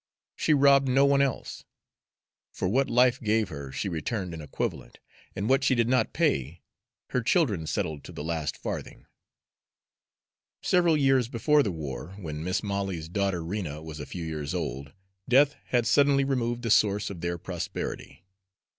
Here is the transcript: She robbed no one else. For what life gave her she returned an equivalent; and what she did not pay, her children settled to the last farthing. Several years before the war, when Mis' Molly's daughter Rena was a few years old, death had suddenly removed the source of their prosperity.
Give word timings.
She 0.35 0.55
robbed 0.55 0.87
no 0.87 1.05
one 1.05 1.21
else. 1.21 1.63
For 2.51 2.67
what 2.67 2.89
life 2.89 3.21
gave 3.21 3.49
her 3.49 3.71
she 3.71 3.87
returned 3.87 4.33
an 4.33 4.41
equivalent; 4.41 4.97
and 5.35 5.47
what 5.47 5.63
she 5.63 5.75
did 5.75 5.87
not 5.87 6.11
pay, 6.11 6.63
her 7.09 7.21
children 7.21 7.67
settled 7.67 8.03
to 8.05 8.11
the 8.11 8.23
last 8.23 8.57
farthing. 8.57 9.05
Several 10.63 10.97
years 10.97 11.27
before 11.27 11.61
the 11.61 11.71
war, 11.71 12.15
when 12.17 12.43
Mis' 12.43 12.63
Molly's 12.63 13.09
daughter 13.09 13.43
Rena 13.45 13.83
was 13.83 13.99
a 13.99 14.07
few 14.07 14.23
years 14.25 14.55
old, 14.55 14.91
death 15.29 15.53
had 15.67 15.85
suddenly 15.85 16.23
removed 16.23 16.63
the 16.63 16.71
source 16.71 17.11
of 17.11 17.21
their 17.21 17.37
prosperity. 17.37 18.23